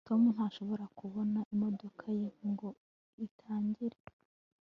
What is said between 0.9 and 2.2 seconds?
kubona imodoka